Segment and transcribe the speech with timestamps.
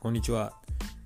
[0.00, 0.52] こんにちは。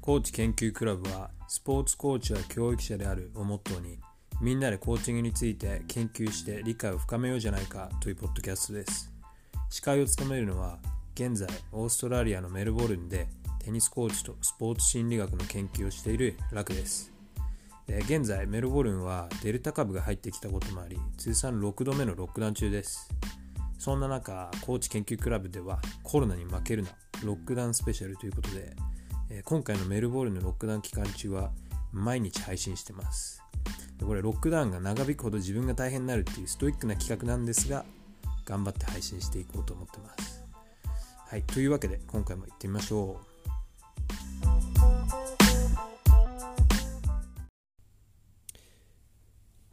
[0.02, 3.98] コーチ研究クラブは、スポーツコーチは教育者であるをモットーに、
[4.42, 9.10] みんなでコーチングについて研究して理解を深めようじゃないかというポッドキャストです。
[9.70, 10.78] 司会を務めるのは、
[11.14, 13.28] 現在、オーストラリアのメルボルンで
[13.60, 17.10] テニスコーチとスポーツ心理学の研究をしているラクです。
[17.88, 23.08] 現在、メルボルンはデルタ株が入ってきたこともあり、通算6度目のロックダウン中です。
[23.78, 26.90] そんな中、コーチ研究クラブではコロナに負けるな
[27.24, 28.74] ロックダウンスペシャルということで、
[29.30, 31.50] え今回のメルボルンのロックダウン期間中は
[31.92, 33.42] 毎日配信してます。
[34.00, 37.84] これロックダウンが長引くほど自分が大変になるっていうストイックな企画なんですが、
[38.44, 40.42] 頑張って配信していこうと思ってます。
[41.28, 43.32] はい、というわけで今回も行ってみましょう。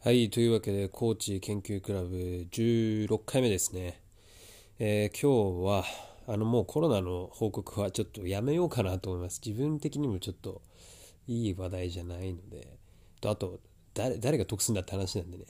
[0.02, 2.16] はい、というわけで、コーチ研究クラブ
[2.50, 4.00] 16回目ですね。
[4.78, 5.84] えー、今日は、
[6.32, 9.40] あの、もうコロナの報告はちょっとやめようかなと思います。
[9.44, 10.62] 自分的にもちょっと
[11.26, 12.78] いい話題じゃないので、
[13.20, 13.60] とあと
[13.94, 15.44] 誰、誰が得するんだって話なんでね。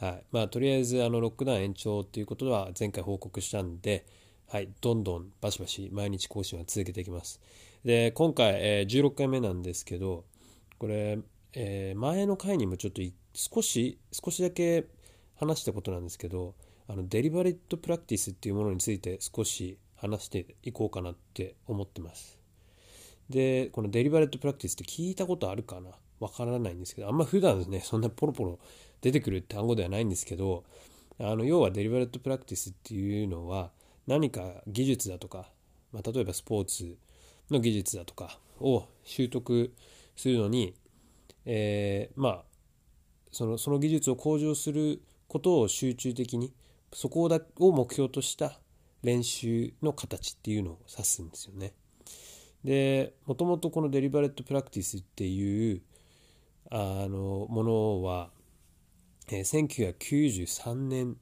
[0.00, 0.24] はい。
[0.30, 4.06] まあ、とりあえず、あの、ロックダウン延長っていうことは前回報告したんで、
[4.48, 7.40] はい、どんどんバシバシ毎日更新は続けていきます。
[7.84, 10.24] で、今回、えー、16回目なんですけど、
[10.78, 11.18] これ、
[11.54, 14.84] えー、前の回にもちょっと少し少しだけ
[15.36, 16.54] 話したことなんですけど
[16.86, 22.38] あの deliberate practice っていうものについて少し話していこうかなって思ってます。
[23.28, 25.90] でこの deliberate practice って聞いたことあるかな？
[26.20, 28.58] わからないんですけどあんま普段ですねそんなポロポロ
[29.00, 30.64] 出てくる単語ではないんですけど
[31.20, 33.70] あの要は deliberate practice っていうのは
[34.06, 35.50] 何か技術だとか、
[35.92, 36.96] まあ、例えばスポーツ
[37.50, 39.72] の技術だとかを習得
[40.16, 40.74] するのに
[41.50, 42.42] えー、まあ
[43.32, 46.52] そのその技術を向上することを集中的に
[46.92, 48.58] そこを目標とした
[49.02, 51.72] 練習の形っていうのを指すんですよね。
[52.64, 55.82] でもともとこのデリバレットプラクティスっていう
[56.70, 58.30] あのものは、
[59.28, 61.16] えー、1993年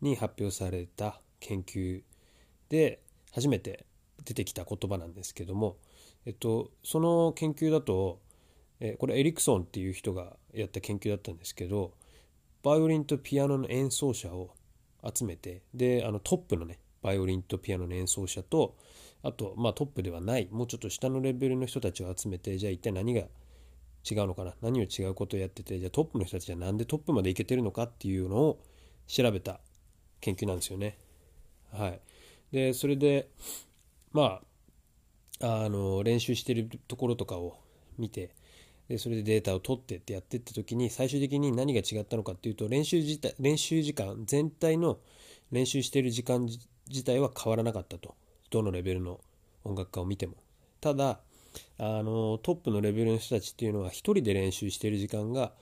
[0.00, 2.02] に発表された研究
[2.68, 3.02] で
[3.32, 3.86] 初めて
[4.24, 5.76] 出てきた言葉なんですけども、
[6.26, 8.20] えっと、その研究だと
[8.80, 11.92] えこれエリクソンっていう人がやった研究だったんですけど
[12.62, 14.54] バイオリンとピアノの演奏者を
[15.02, 18.76] 集めてであのトップのねバイオリンとピアノの演奏者と
[19.22, 23.22] あとまあトップではないもうちょっと下のレベルの人たちを集めてじゃあ一体何が
[24.08, 28.60] 違うのかな何を違うことをやっててじゃあトップの人たちは何でトップまでいけてるのかっていうのを
[29.06, 29.60] 調べた
[30.20, 30.96] 研究なんですよね。
[31.72, 32.00] はい、
[32.52, 33.28] でそれで
[34.12, 34.40] ま
[35.40, 37.58] ああの練習してるところとかを
[37.98, 38.30] 見て
[38.88, 44.98] でそれでデータを取ってってやっていった時に最終的に何が違ったのかっていうと練習自体練習時間全体の
[45.52, 46.48] 練習してる時間
[46.88, 48.14] 自体は変わらなかったと。
[48.50, 49.20] どのレベルの
[49.64, 50.34] 音楽家を見ても。
[50.80, 51.20] ただ
[51.78, 55.52] あのトップのレベルの人たちっていうのは1人で練習している時間が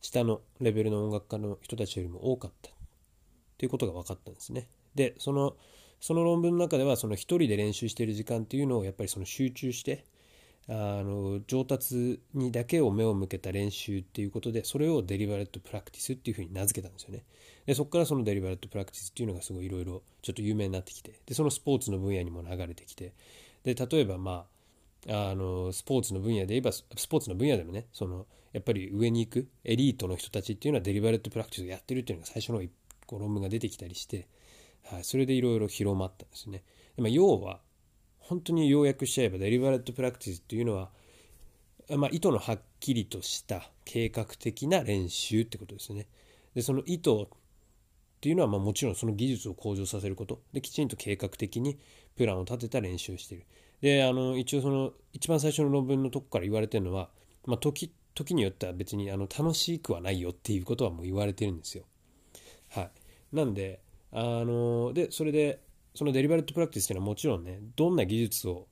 [0.00, 2.70] 下のレベルの音楽家の人たちよりも多かった。
[3.58, 4.68] ということが分かったんですね。
[4.94, 5.56] でその
[6.00, 10.04] その論文の中ではその1人で練習している時間っていうのをやっぱりその集中して
[10.68, 17.24] あの上達にだけを目を向けた練習っていうことでそれを deliberate practice っていうふうに名付けたんですよね。
[17.66, 23.12] でそこからその deliberate practice っていうのがすごいいろいろちょっと有名になってきてでそのスポーツの分野にも流れてきて
[23.64, 24.46] で例えばま
[25.08, 32.62] ああのスポーツの分野で言えばスポーツの分野でもねそのやっぱり上に行くエリートの人たちっていうのは deliberate practice をやってるっていうのが最初の
[33.18, 34.28] 論文が出てきたりして、
[34.86, 36.62] はい、それでいろいろ広まったんですね。
[36.96, 37.60] で、まあ、要は
[38.30, 40.90] 本当に要約しちゃえばデリバレットプラクティスっていうのは、
[41.96, 46.06] まあ、意図のはっきりとした計画的な練習ってことですね。
[46.54, 47.26] でその意図っ
[48.20, 51.76] ていうのはまあもちろんその技術を向上させることできちんと計画的に
[52.14, 53.46] プランを立てた練習をしている。
[53.80, 57.08] であの一応その一番最初の論文のとこから言われてるのは、
[57.46, 61.82] まあ、時時によっては別にあの楽しくはないよっていうことはもう言われてるんですよ。
[62.68, 62.90] はい、
[63.32, 63.80] なんで
[64.12, 65.58] あのでそれで
[65.94, 68.66] そのデリバレットプラクティスっていうのはもちろんねどんな技術を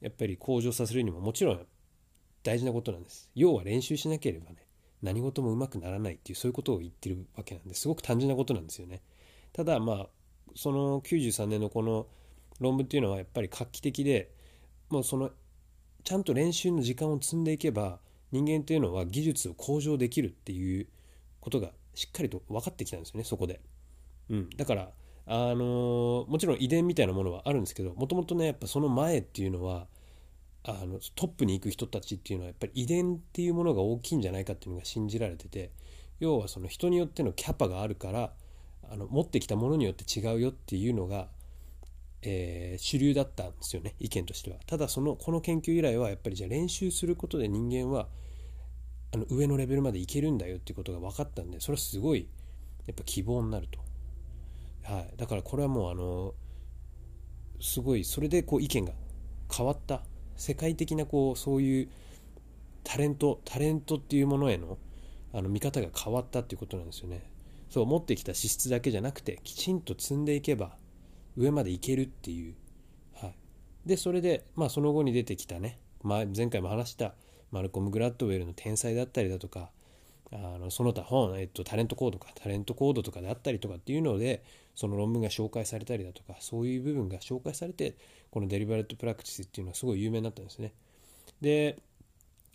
[0.00, 1.66] やっぱり向上させるにももちろん
[2.42, 3.30] 大事なことなんです。
[3.34, 4.66] 要は練習しなければね
[5.02, 9.02] 何事もうまくならないっていうそういうことを言ってるわけなんですごく単純なことなんですよね。
[9.52, 10.06] ただまあ
[10.54, 12.06] その93年のこの
[12.60, 14.30] 論文っていうのはやっぱり画期的で
[14.90, 15.30] もうその
[16.04, 17.98] ちゃんと練習の時間を積んでいけば
[18.30, 20.86] 人間っていうのは技術を向上できるっていう
[21.40, 23.60] ことがしっかりと分かってきたんですよねそこで、
[24.28, 24.90] うん、だから
[25.26, 29.86] あのもちろん遺伝みたいなものはあるんですけどもともとねやっぱその前っていうのは
[30.64, 35.70] あのトップに行く人たちっていうのはやっぱり遺伝っていうものが大きいんじゃないかっていうのが信じられてて
[36.20, 38.32] 要はその人によってのキャパがあるから
[38.90, 41.28] あの持ってきたものによって違うよっていうのが
[42.26, 44.56] えー、主流だったんですよね意見としては。
[44.66, 48.08] ただそのこの研究以来はやっぱりじゃあ練習することで人間は
[49.12, 52.26] あの上のレベルまでいけるんだよっていうことが分かったんでそれはすごい
[52.86, 53.78] やっぱ希望になると、
[54.84, 56.34] はい、だからこれはもうあの
[57.60, 58.92] すごいそれでこう意見が
[59.54, 60.02] 変わった。
[60.36, 61.88] 世界的なこうそういう
[62.82, 64.78] タレントタレントっていうものへの
[65.32, 67.30] あの見方が変わったっていうことなんですよね。
[67.68, 70.76] そう持ってきた資質だけじゃなくてきちんと積んでいけば
[71.36, 72.54] 上までいけるっていう、
[73.14, 73.34] はい、
[73.84, 77.14] でそれで、まあ、その後に出てきたね、まあ、前回も話した
[77.50, 79.70] マルコム・グラッドウェルの天才だったりだとか
[80.32, 84.42] あのその他本、えっと、 Talent Code か Talent Code とかであったりとかっていうので
[84.74, 87.96] その論文が紹介されたりだとかそういう部分が紹介されて
[88.30, 90.72] この deliberate practice っていうのはすごい有名になったんですね。
[91.40, 91.78] で、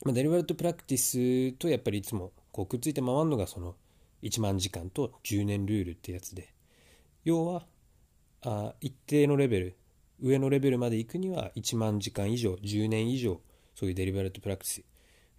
[0.04, 3.76] まあ、 deliberate practice とやっぱりいつもこうくっついて回るのがその
[4.24, 6.54] 1万時間と10年ルールってやつで
[7.24, 7.66] 要は
[8.42, 9.76] あ一定のレベル
[10.22, 13.40] 上のレベルまで行くには1万時間以上10年以上
[13.76, 14.84] そういうデリバレットプラクティス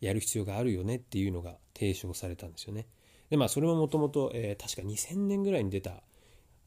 [0.01, 2.87] やる必要があるよねっていうのが提唱されたんですよね。
[3.31, 6.03] でまあそれももともと確か2000年ぐらいに出た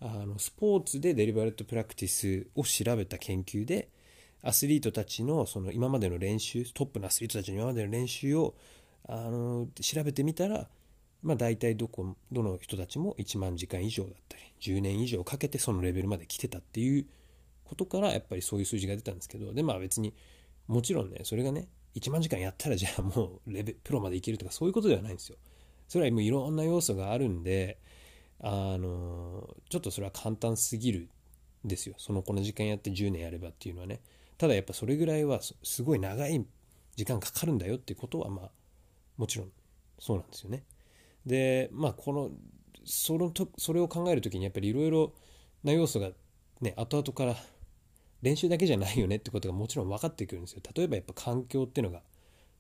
[0.02, 3.90] あのスポーツで deliberate practice を調べた研究で
[4.42, 8.56] アスリートたちのその今までの練習トップのアスリートたちの今までの練習を
[9.08, 10.68] あの調べてみたら、
[11.22, 17.06] まあ、大体どこどの人たちも1万時間以上だったり10年以上かけてそのレベルまで来てたっていう
[17.64, 20.14] ことからやっぱりそういう数字が出たんですけどでまあ別に
[20.68, 25.38] もちろんねそれがね1万時間やったらじゃあもうレベプロまでいけるとかそういうことではないんですよ。
[25.88, 27.78] それはもういろんな要素があるんで
[28.40, 31.10] あのちょっとそれは簡単すぎる
[31.66, 31.96] んですよ。
[31.98, 34.02] そのこの時間やって10年やればっていうのはね。
[34.38, 36.46] ただやっぱそれぐらいはすごい長い
[36.96, 38.52] 時間かかるんだよってことはまあ
[39.18, 39.52] もちろん
[40.00, 40.64] そうなんですよね。
[41.26, 42.32] でまあこの
[42.86, 45.14] そのとそれを考える時にやっぱりいろいろ
[45.64, 46.10] な要素が
[46.60, 47.36] ね後々から
[48.24, 50.62] 練習だけじゃないよねってことがもちろん分かってくるんですよ。
[50.74, 52.02] 例えばやっぱ環境っていうのが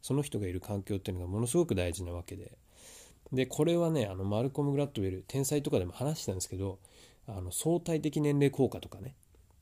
[0.01, 2.57] その人がいる環境っていうのがものすごく大事なわけで。
[3.31, 6.77] でこれはねあのマルコム・グラッドウェル天才とかでも話してたんですけど
[7.27, 9.15] あの相対的年齢効果とかね。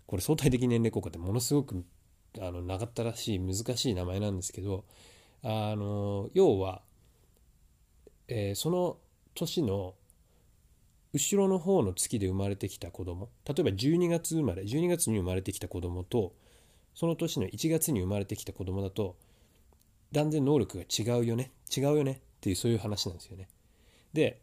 [0.08, 1.86] これ相対的年齢効果ってものすごく
[2.40, 4.84] あの長ったらしい難しい名前なんですけど
[5.44, 6.82] あの要は、
[8.28, 8.98] えー、その
[9.36, 9.94] 年の
[11.14, 16.34] 後ろの方の月で生まれてきた子供例えば12月生まれ12月に生まれてきた子供と
[16.94, 19.16] その年の1月に生まれてきた子供だと
[20.12, 23.48] 断然能力が違うよね違うよねっていうそういう話なんですよね。
[24.14, 24.42] で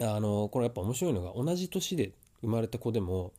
[0.00, 3.32] あのこれやっぱ面白いのが同じ年で生まれた子でも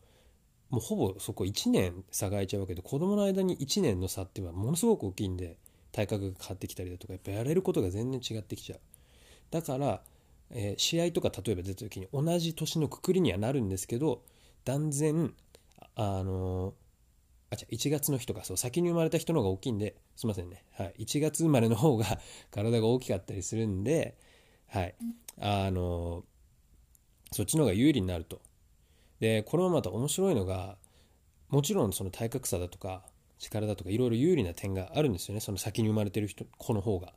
[0.69, 5.57] もうほぼそこ1年差が空いちゃうわけで子供の間に1年の差っていうのはものすごく大きいんで
[5.91, 8.79] 体格が変わってきたりだとかやっぱやれることが全然違ってきちゃう。
[9.49, 10.01] だから
[10.51, 14.23] えー、試合とか例えば出た時に同じ年のくくりにはなるんですけど
[14.65, 15.33] 断然
[15.95, 16.73] あの
[17.51, 22.05] あじゃ1月の日とかそう先に生まれた人の方が大きいんですいませんね、はい、1月生まれの方が
[22.51, 24.15] 体が大きかったりするんで、
[24.67, 24.95] はい、
[25.39, 26.23] あの
[27.31, 28.41] そっちの方が有利になると。
[29.19, 30.77] でこれもまた面白いのが
[31.49, 33.03] もちろんその体格差だとか
[33.37, 35.41] 力だとかいろいろ有利な点があるんですよね。
[35.41, 37.13] その先に生まれてる人子の方が。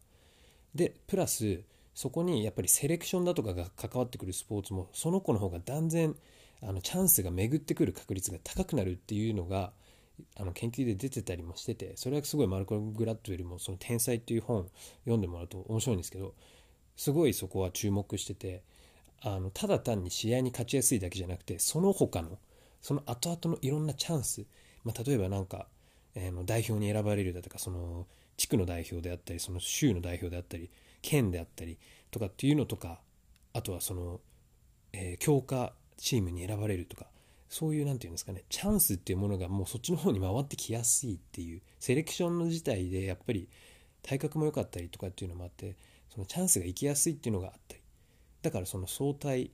[0.74, 1.62] でプラス
[1.94, 6.14] そこにやっぱりセレクションだとかが関わってくるスポーツもその子の方が断然
[6.62, 9.72] あのチャンスが巡ってくる確率が高くなるっていうのが
[10.36, 14.68] あの研究で出てたりもしててそれはすごいマルコ・グラッドよりも「その天才」っていう本
[15.00, 16.34] 読んでもらうと面白いんですけど
[16.96, 18.62] すごいそこは注目してて
[19.20, 22.38] あのただ単に試合に勝ちやすいだけじゃなくてその他の
[22.80, 24.44] その後々のいろんなチャンス、
[24.84, 25.68] まあ、例えばなんか、
[26.14, 28.06] えー、代表に選ばれるだとかその
[28.36, 30.70] 地区の代表であったりその州の代表であったり
[31.02, 31.78] 県であったり
[32.10, 33.00] とかっていうのとか
[33.52, 34.20] あとはその、
[34.92, 37.06] えー、強化チームに選ばれるとか
[37.48, 43.48] そういう何て言うんですかねチャンスっていうものがもうそっちの方に回ってきやすいっていうセレクションの自体でやっぱり
[44.02, 45.76] 体格も良かったりとかっていうのもあって
[46.08, 47.82] そのチャンスが行きやすいっていうのがあったり。
[48.42, 49.52] だからその相対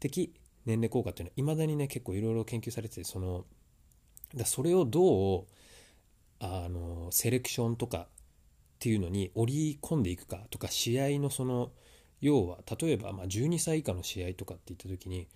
[0.00, 0.32] 的
[0.64, 3.44] 年齢効果っていうのはいまだにね結構いろいろ研究されててその
[4.34, 5.44] だそれをどう
[6.40, 8.08] あのセレクションとか
[8.86, 11.72] っていうのに織り込んでいくかとか試合のその
[12.20, 15.26] 要は例えばま12歳以下の試合とかって言った時に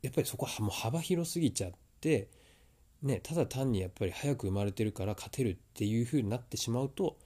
[0.00, 2.28] やっぱりそこはもう幅広すぎちゃって、
[3.02, 7.16] ね、ただ単にやっぱり早く生まれてるから勝てるっていう風になってしまうと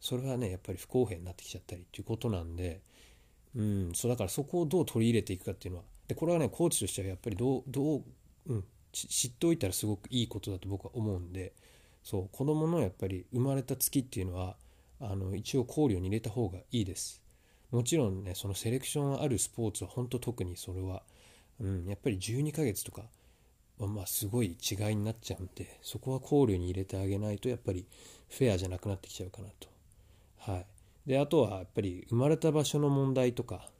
[0.00, 2.82] それはねやっぱり不公平になってきちゃったりっていうことなんで、
[3.56, 8.02] うん、そうだからそこをどう取り入れていくかっていうのはでこれはねコーチとしてはやっぱりどうどう、
[8.48, 11.54] うん、知っておいたらすごくいいことだと僕は思うんで
[12.04, 14.56] そう子供のやっぱり生まれた月っていうのは
[15.10, 17.22] あの一応考慮に入れた方がいいです
[17.70, 21.02] もちろんねそのセレクションあるスポーツは本当特にそれは、
[21.60, 23.02] うん、やっぱり12ヶ月とか
[23.78, 27.86] はまあすごい違いになっちゃうんでそこは考慮に入れてあげないとやっぱり
[28.30, 29.68] フェアじゃなくなってきちゃうかなと。
[30.38, 30.66] はい、
[31.06, 33.70] であとはやっぱり生まれた場所の問題とかっ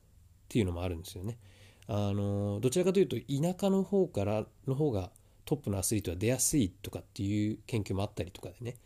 [0.48, 1.38] ていうのもあるんですよね。
[1.86, 5.10] あのどちらかというと田舎の方からの方が
[5.44, 8.76] トップのアスリートは出やすいとかっていう研究もあったりとかでね、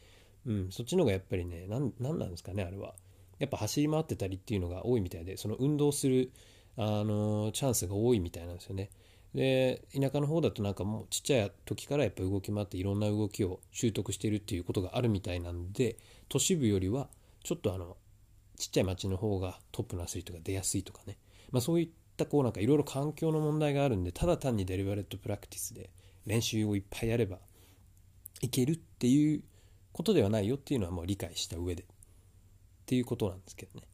[0.48, 2.94] うん、そっちの方がやっぱりね何なんですかねあれは。
[3.38, 6.32] やっぱ走り回ってたりっていうのが多いみたいでその運動する
[6.76, 8.90] あのチャンスが多いみたいなんですよね。
[9.34, 15.98] で田舎の方だとなんかもうちっちゃい時からやっぱ動き回っていろんな動きを習得してるっていうことがあるみたいなんで
[16.30, 17.08] 都市部よりは
[17.44, 17.98] ちょっとあの
[18.56, 21.18] ちっちゃい町の方がトップのアスリートが出やすいとかね、
[21.52, 25.90] まあ、そういったこうなんかいろいろ環境の問題があるんでただ単に deliberate practice で
[26.26, 27.38] 練習をいっぱいやれば
[28.40, 29.42] いけるっていう
[29.98, 31.86] ことではないよっていうのはもう理解した上でっ
[32.86, 33.86] ていうことなんですけどね。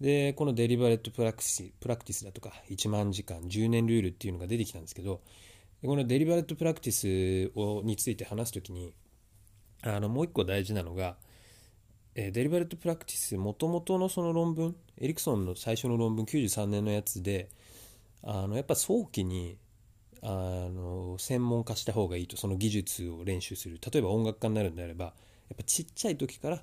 [0.00, 5.20] で、この deliberate practice practice だとか1万時間10年ルールっていうのが出てきたんですけど
[5.84, 8.94] この deliberate practice をについて話す時に
[9.82, 11.16] あのもう一個大事なのが
[12.14, 17.50] えデリバレットプラクティスもともとのその論文エリクソンの最初の論文93年のやつで
[18.22, 19.58] あのやっぱ早期に
[20.22, 25.12] あの専門化した方がいいとその技術を練習する例えば音楽家になるんであれば
[25.54, 26.62] っぱちっちゃい時から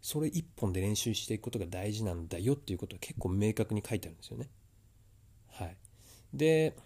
[0.00, 4.48] それ一本で練習していくことが大事なんだよっていうことは結構明確に書いてあるんですよね。
[5.48, 5.76] はい、
[6.32, 6.76] で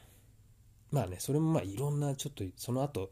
[0.90, 3.10] まあねそれもまあいろんなちょっとその後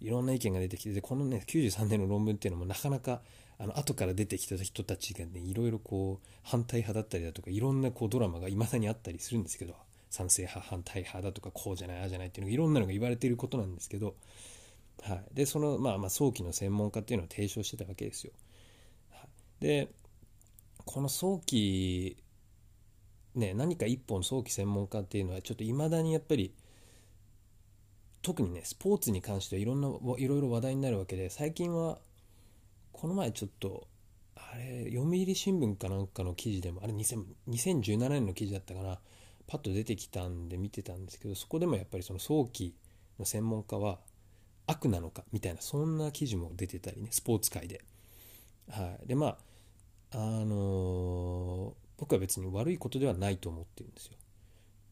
[0.00, 3.20] いろんな意見が出てきてでこのね93年の論文っていうのもなかなか
[3.58, 9.74] あの後から出てきた人たちがねいろいろこう反対派だったりだとかいろんなこうドラマがいまだにあったりするんですけど
[10.10, 14.14] 賛成派反対派だとかこうじゃないああじゃないっていうのがいろんなのが言われていることなんですけど、
[15.02, 18.32] はい、でその、まあ、まあ早期の専門家っていうのを提唱してたわけですよ。
[19.10, 19.26] は
[19.60, 19.88] い、で
[20.84, 22.16] この早期
[23.34, 26.54] ね何か一本早期専門家っていうのはちょっといまだにやっぱり
[28.22, 31.98] 特にねスポーツに関してはいろんないろいろ話題になるわけで最近は
[32.92, 33.86] この前ちょっと
[34.36, 38.98] あれ読売新聞かなんかの記事でもあれ2017年の記事だったかな
[39.46, 42.74] パッと出てきたんで見てたんですけどそこでもやっぱりその早期
[43.18, 43.98] の専門家は
[44.66, 47.82] 悪なのかみたいなそんな記事も出てたりねスポーツ界で。
[48.70, 49.36] はい、でまあ
[50.12, 54.12] あのー、僕は別に悪いことではないと思ってるんですよ。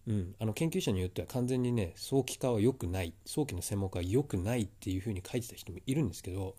[0.09, 6.57] うん、あの研究者によっては完全にね早期化は良くない早期の専門家は良くないっていうふうに書いてた人もいるんですけど、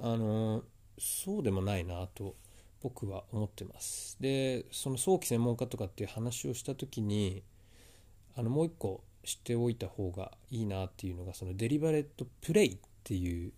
[0.00, 0.62] あのー、
[0.98, 2.34] そうでもないなと
[2.82, 7.42] 僕は思ってますでその早期専門家とかっていう話をした時に
[8.36, 13.52] あのもう一個知っておいた方がいいなっていうのがそのデリバレットプレイっていう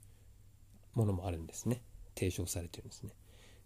[0.94, 1.80] ものもあるんですね。
[2.16, 3.12] 提唱されてるんですね。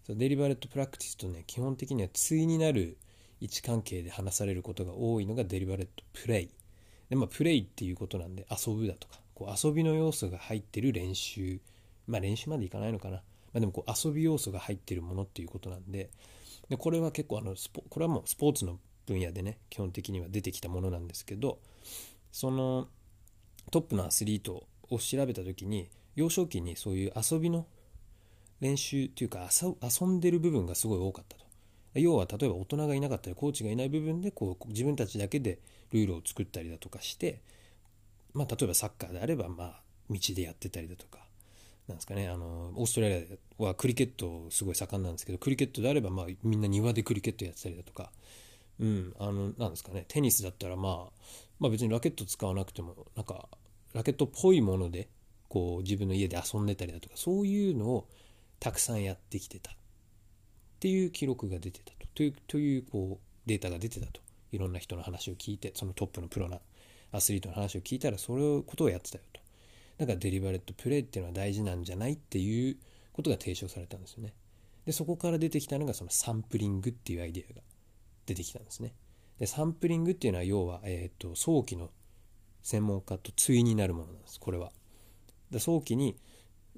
[0.04, 2.98] その deliberate practice とね基本的には対になる
[3.40, 6.50] 位置関係で話されることが多いのが deliberate play。
[7.08, 11.58] でまあプレイっていうことなんで遊ぶだとかこう遊びの要素が入ってる練習。
[12.06, 13.16] まあ練習までいかないのかな。
[13.16, 13.22] ま
[13.54, 16.10] あ、でもこう遊び要素が入ってるものっていうことなんで。
[16.68, 21.58] でこれは結構あのスポこれはもうスポーツの分野でね基本的には出てきたものなんですけど
[22.30, 22.88] その
[23.70, 27.66] トップのアスリートを調べた時に幼少期にそういう遊びの
[28.60, 31.44] 練習っていうか遊んでる部分がすごい多かったと。
[31.94, 35.60] 要は例えば大人がいなかったりコーチがいない部分でこう自分たちだけで
[35.92, 37.40] ルールを作ったりだとかして、
[38.32, 41.24] まあ、例えばサッカーであればまあ道でやってたりだとか
[41.88, 43.26] なんですかね、あの、オーストラリ
[43.58, 48.10] アはクリケットすごい盛んなんですけど、クリケットであれば、まあ、みんな庭でクリケットやってたりだとか、
[48.80, 51.12] うん、あの、なんですかね、テニスだったら、まあ、
[51.60, 53.48] まあ別にラケット使わなくても、なんか、
[53.92, 55.08] ラケットっぽいもので、
[55.48, 58.08] こう、自分の家で遊んでたりだとか、そういうのを
[58.58, 59.74] たくさんやってきてたっ
[60.80, 62.06] ていう記録が出てたと。
[62.14, 64.20] という、というこう、データが出てたと。
[64.52, 66.60] いろんな人の話を聞いて、そのトップのプロな
[67.12, 69.40] アスリートの話を聞いたら、それをことをやってたよと。
[69.98, 72.76] だからデリバレットプレイっていうのは大事なんじゃないっていう
[73.12, 74.32] ことが提唱されたんですよね。
[74.86, 77.62] で、そこから出てきたのがそのサンプリングっていうアイデアが
[78.26, 78.94] 出てきたんですね。
[79.38, 81.90] で、サンプリングっていうのは要は、え、ー、と、早期の
[82.62, 84.72] 専門家と対になるものなんです、これは。
[85.50, 86.16] で早期に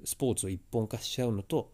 [0.03, 1.71] スポーツを一本化しちゃうのと、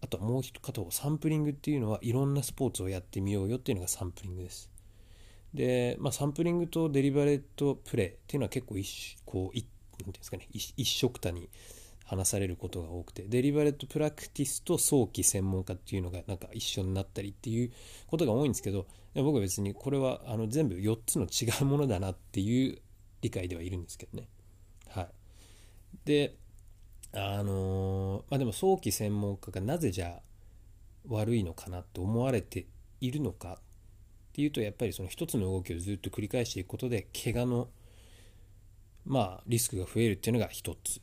[0.00, 4.70] あともう一方サンプリングっていうのはいろんなスポーツをやってみようよっていうのがサンプリングです。
[5.54, 9.66] で、まあ、サンプリングとデリバレットプレイっていうのは結構一こう一
[9.96, 11.48] ていうんですかね一色たに
[12.06, 13.24] 話されることが多くて。
[13.24, 17.72] デリバレットプラクティスと早期専門家っていうのがなんか一緒になったりっていう
[18.06, 22.78] ことが多いんですけど僕は別にこれはあの全部4つの違うものだなっていう
[23.22, 24.28] 理解ではいるんですけどね。
[24.88, 25.08] はい、
[26.04, 26.36] で
[27.12, 30.22] あのー、まあでも早期専門家がなぜじゃあ
[31.08, 32.66] 悪いのかなと思われて
[33.00, 33.62] いるのかっ
[34.32, 37.68] ていうとやっぱりその一つの動きをずっと繰り返していくことで怪我の
[39.04, 41.00] まあリスクが増えるっていうのが一つ。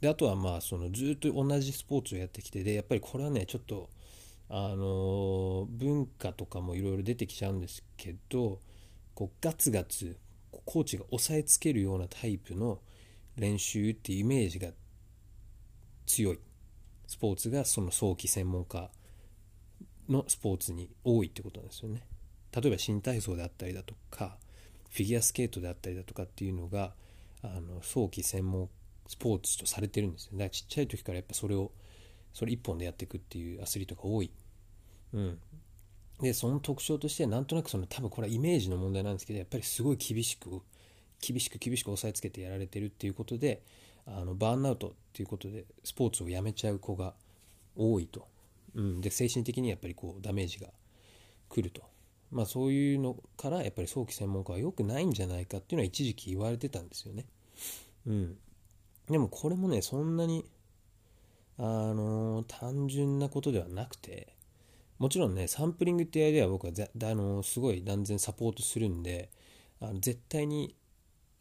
[0.00, 3.88] であとはまあそのずっと同じスポーツをやってきてでやっぱりこれはねちょっと
[4.48, 8.60] あの文化とかもいろいろ出てきちゃうんですけど
[9.14, 10.16] こうガツガツ
[10.64, 12.80] コーチが押さえつけるようなタイプの
[13.36, 14.68] 練習っていうイメージが
[16.06, 16.38] 強い
[17.06, 18.90] スポーツがその早期専門家
[20.08, 22.02] のスポーツに多いってことなんですよね。
[22.54, 24.38] 例えば新体操であったりだとか
[24.90, 26.94] フィギュアスケートであったりだとかっていうのが
[27.42, 28.70] あの早期専門
[29.08, 30.32] スポーツとされてるんですよ。
[30.32, 31.72] だからちっちゃい時からやっぱそれを
[32.32, 34.30] それ一本でやっていくっていうアスリートが多い、
[35.14, 35.38] うん、
[36.20, 40.60] でその特徴としてはなんとなくその多分これはイメージの問題なんですけどやっぱりすごい厳しく
[41.20, 43.62] 厳しく厳しく押さえつけてやられてるっていうことで
[44.06, 47.14] あのバーンアウトっていうことでスポーツをやめちゃう子が
[47.74, 48.26] 多いと、
[48.74, 50.68] うん、で精神的にやっぱりこうダメージが
[51.48, 51.82] 来ると、
[52.30, 57.24] まあ、そういうのからやっぱり早期専門家は良くないんじゃないかっていうのは一時期言われてたんですよね。
[58.06, 58.36] うん、
[59.10, 60.44] でもこれもねそんなに
[61.58, 64.34] あの単純なことではなくて
[64.98, 69.30] もちろんねサンプリングっていうアイデアは僕はあのすごい断然サポートするんで
[69.80, 70.74] あの絶対に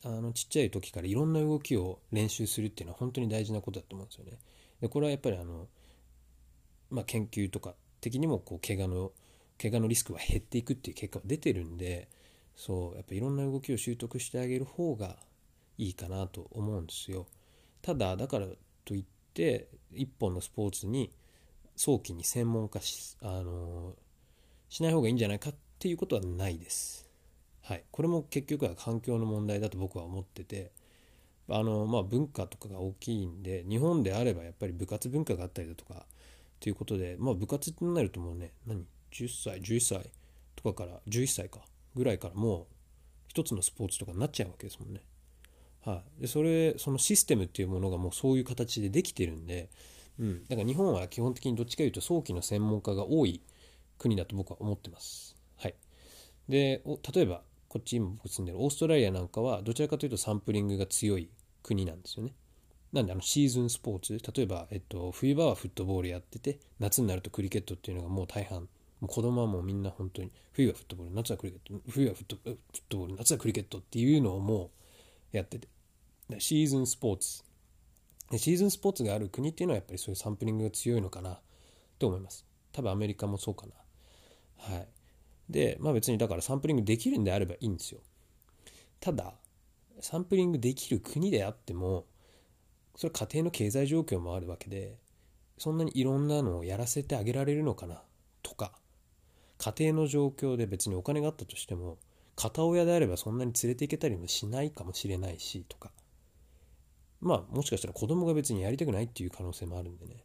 [0.03, 4.37] あのちっちゃい時からいろんな動きを練習するっていうのは本当に大事なことだと思うんですよね。
[4.81, 5.67] でこれはやっぱりあの、
[6.91, 9.11] まあ、研究とか的にもこう怪我の
[9.59, 12.09] 怪我のリスクは減っていくっていう結果が出てるんで
[12.55, 15.17] そうやっぱいろんな動きを習得してあげる方が
[15.77, 17.25] いいかなと思うんですよ。
[17.85, 18.47] ただだから
[18.83, 21.11] といって一本のスポーツに
[21.75, 23.93] 早期に専門化し,、あの
[24.69, 27.07] しない方がいいんじゃないかっていうことはないです。
[27.61, 30.71] はい、これも結局は環境の問題だと僕は思ってて
[31.47, 36.07] あの、まあ、文化とかが大きいんで日本であればやっぱり部活文化があったりだとか
[36.59, 40.09] ということで、まあ、部活ってなるともうね何？10歳11歳
[40.55, 41.59] とかから11歳か
[41.93, 42.65] ぐらいからもう
[43.27, 45.01] 一つのスポーツとかになっちゃうわけですもんね。
[45.85, 49.69] はい、でそれそのシステムっていうものがもうそういう形でできてるんで、
[50.19, 53.41] うん、だから日本は基本的にどっちかというと早期の専門家が多い
[53.99, 55.35] 国だと僕は思ってます。
[55.57, 55.75] はい、
[56.49, 56.83] で
[57.13, 61.29] 例えばこっち今僕住んでるオーストラリアなんかはどちらかというとサンプリングが強い
[61.61, 62.33] 国なんですよね。
[62.91, 68.69] なんであのシーズンスポーツ例えば、えっと、冬場はフットボールやってて夏になるとクリケットっていうのがもう大半。
[69.01, 72.57] もう子供はもうみんな本当に冬はフットボール夏はクリケット冬はフットフッ
[72.87, 74.71] トボール夏はクリケットっていうのをも
[75.33, 75.67] うやってて。
[76.39, 77.43] シーズンスポーツ。
[78.37, 81.39] シーズンスポーツがある国っていうのはやっぱりそういうサンプリングが強いのかな
[81.99, 82.45] と思います。
[82.71, 83.73] 多分アメリカもそうかな。
[84.75, 84.87] はい。
[85.49, 87.99] でまあ別にだからサンプリングできるんであればいいんですよ。
[88.99, 89.33] ただ
[89.99, 92.05] サンプリングできる国であっても
[92.95, 94.97] それ家庭の経済状況もあるわけで
[95.57, 98.01] そんなにいろんなのをやらせてあげられるのかな
[98.41, 98.73] とか
[99.57, 101.97] 家庭の状況で別にお金があったとしても
[102.35, 105.91] 片親であればそんなに連れて行けたりもしないかもしれないしとか
[107.25, 110.23] まあもしかしたら子供が別にやりたくないっていう可能性もあるんでね、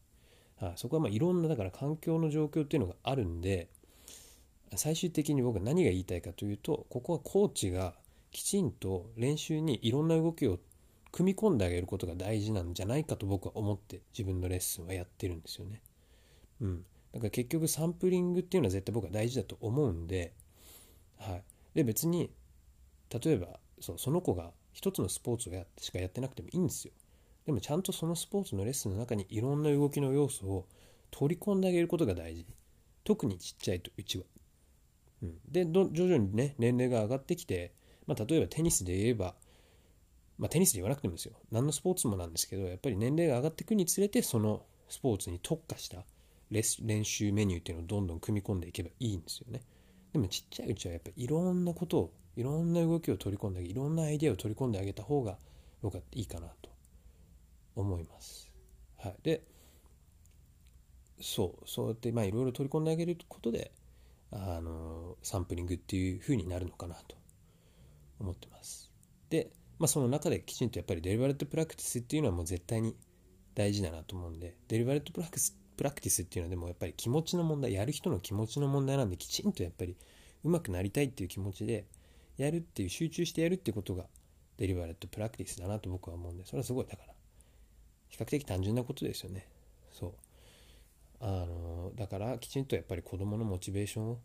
[0.61, 3.69] はい、そこはまあいろんなだから環境の状況っていうのがあるんで
[4.77, 7.95] 最終的に僕は何が言いたいかというとここはコーチが
[8.31, 10.59] きちんと練習にいろんな動きを
[11.11, 15.83] 組み込んであげることが大事なんじゃないかと僕は思って自分のレッスンはやってるんですよね。
[16.61, 16.85] うん。
[17.13, 20.35] だから結局サンプリングっていうのは絶対僕は大事だと思うんで、
[21.19, 21.43] はい。
[21.75, 22.31] で別に
[23.11, 26.93] 例えばそうその子が一つのスポーツをやってしかやってなくてもいいんですよ。
[27.47, 30.67] でもちゃんとそのスポーツのレッスンの中にいろんな動きの要素を
[31.11, 32.47] 取り込んであげることが大事。
[33.05, 34.25] 特にちっちゃいとうちは、
[35.23, 37.73] うん、で徐々にね年齢が上がってきて、
[38.07, 39.35] まあ、例えばテニスで言えば
[40.41, 41.35] まあ、テニスで言わなくてもですよ。
[41.53, 45.99] 何のスポーツもなんですけどやっぱり年齢が上がっていくにつれてそのスポーツに特化した
[46.51, 49.61] 練習メニューっていうのをどんどん組み込んでいけばいいんですよね。
[50.15, 55.37] でもちっちゃいうちはやっぱりいろんなことをいろんな動きを取り込んでいろんなアイデアを取り込んであげた方が
[55.83, 56.71] 僕はいいかなと
[57.77, 58.51] 思います。
[58.99, 59.43] はい、で
[61.21, 63.73] そうそうやってまあいろいろ取り込んであげることで
[64.31, 67.17] あのサンプリングっていう風になるのかなと
[68.21, 68.91] 思ってます。
[69.29, 72.97] で、まあ、その中できちんとやっぱり deliberate practice っていうのはもう絶対に
[73.55, 79.97] 大事だなと思うんで deliberate practice practice っていうのはでもやっぱり気持ちの問題やる人の気持ちの問題なんできちんとやっぱり
[80.45, 81.87] 上手くなりたいっていう気持ちで
[82.43, 84.05] やるっていう集中してやるってことが
[84.57, 86.87] deliberate practice だなと僕は思うんでそれはすごい。
[86.87, 87.15] だから
[88.09, 89.47] 比較的単純なことですよね。
[89.93, 90.13] そう。
[91.21, 94.19] あのだからきちんとやっぱり子どものモチベーションを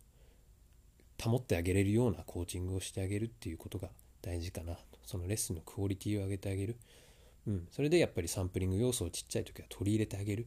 [1.22, 3.88] 保ってあげれるようなコーチングをしてあげるっていうことが
[4.22, 4.80] 大事かなと。
[5.04, 6.76] そのレッスンのクオリティを上げてあげる、
[7.46, 10.46] うん、それでやっぱりサンプリング要素をちっちゃい時は取り入れてあげるっ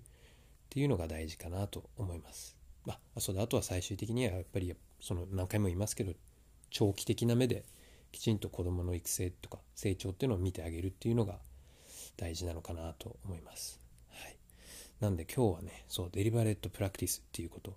[0.69, 2.57] ていうのが大事かなと思います。
[2.85, 3.41] まあ、そうだ。
[3.41, 6.13] あとは最終的にはやっぱりその何回も言いますけど
[6.69, 7.63] 長期的な目で
[8.11, 11.35] きちんと子どもの育成とか成長っていうのを見てあげるっていうのが
[12.17, 13.79] 大事なのかなと思います。
[14.09, 14.35] はい、
[14.99, 17.71] なんで今日はねそう deliberate practice っていうこと、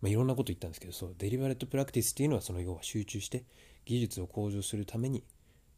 [0.00, 3.44] まあ、いろんなこと言ったんですけどそう deliberate practice っていうのはその要は集中して
[3.84, 5.22] 技術を向上するために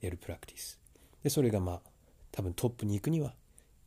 [0.00, 0.78] やる practice
[1.22, 1.80] でそれがまあ
[2.32, 3.34] 多分トップに行くには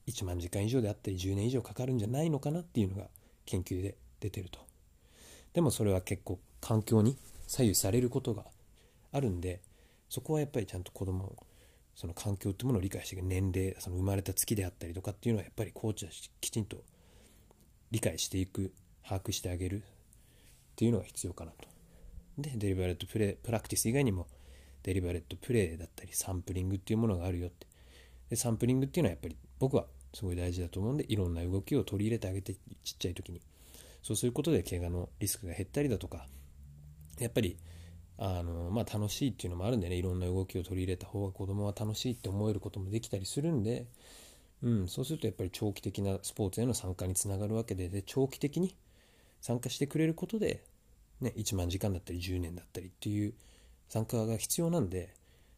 [0.07, 3.07] 1万時間以上であったり10年以上かかるんじゃないのかなっていうのが
[3.45, 4.59] 研究で出てると。
[5.53, 8.45] でもそれは結構環境に左右されることが
[9.11, 9.61] あるんで
[10.09, 11.35] そこはやっぱりちゃんと子供
[11.95, 16.83] その環境ってものを理解して年齢その生まれた月であったりとかっていうのはやっぱりコーチはきちんと
[17.91, 19.85] 理解していく把握してあげるっ
[20.75, 21.67] ていうのが必要かなと。
[22.37, 24.27] でデリバレットプレプラクティス以外にも
[24.83, 27.67] デリバレットプレイだったりサンプリングっていうものがあるよって。
[28.29, 33.41] でサンプリングっていうのはやっぱり僕はすごい大事だと思うんでいろんな動きを取り入れてあげてちっちゃい時に。
[34.01, 36.25] そうすることで怪我のリスクが減ったりだとか
[37.19, 37.57] やっぱり
[38.21, 43.87] あの、まあ、楽しいっていうのもあるんでねいろんな動きを取り入れた方が子供は楽しいって思えることもできたりするんで、
[44.61, 48.75] うん、そうするとやっぱり長期的なスポーツへの参加につながるわけでで長期的に
[49.39, 50.65] 参加してくれることで、
[51.21, 53.33] ね、1万時間だったり10年だったりっていう
[53.87, 55.13] 参加が必要なんで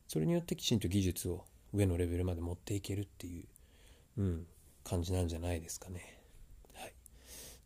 [0.08, 3.45] それによってきちんと技術を上のレベルまで持っていけるっていう、
[4.21, 4.45] うん、
[4.84, 6.19] 感じなんじゃないですかね。
[6.76, 6.93] はい、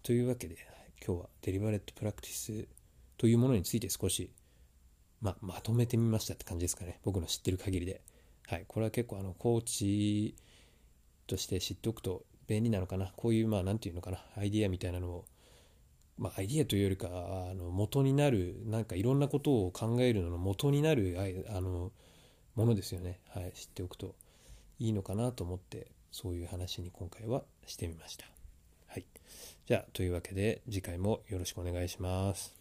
[0.04, 0.56] というわけで
[1.06, 2.68] 今日はデリバレットプラクティス
[3.18, 4.30] というものについて少し、
[5.22, 7.00] ままとめてみましたって感じですかね。
[7.04, 8.02] 僕の知ってる限りで。
[8.48, 10.36] はい、これは結構あのコーチ
[11.28, 13.12] として知っておくと便利なのかな。
[13.16, 14.20] こういうまあ何て言うのかな。
[14.38, 15.26] アイディアみたいなのを
[16.18, 21.18] まあ、アイディアというよりかあの元になるなんかいろんなことを考えるのの元になる
[21.50, 21.92] あの
[22.56, 24.16] ものですよね、はい、知っておくと
[24.80, 28.26] いいのかなと思ってそういう話に今回はしてみました。
[28.88, 29.06] はい、
[29.66, 32.55] じゃあというわけで次回もよろしくお願いします。